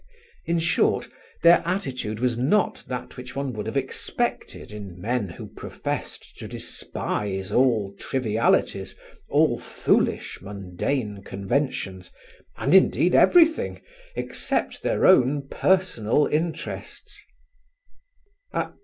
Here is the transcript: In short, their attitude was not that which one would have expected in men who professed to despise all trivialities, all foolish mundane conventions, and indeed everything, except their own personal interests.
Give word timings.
In 0.47 0.57
short, 0.57 1.07
their 1.43 1.61
attitude 1.63 2.19
was 2.19 2.35
not 2.35 2.83
that 2.87 3.17
which 3.17 3.35
one 3.35 3.53
would 3.53 3.67
have 3.67 3.77
expected 3.77 4.71
in 4.73 4.99
men 4.99 5.29
who 5.29 5.45
professed 5.55 6.39
to 6.39 6.47
despise 6.47 7.51
all 7.51 7.93
trivialities, 7.99 8.95
all 9.29 9.59
foolish 9.59 10.39
mundane 10.41 11.21
conventions, 11.21 12.11
and 12.57 12.73
indeed 12.73 13.13
everything, 13.13 13.79
except 14.15 14.81
their 14.81 15.05
own 15.05 15.47
personal 15.49 16.25
interests. 16.25 17.21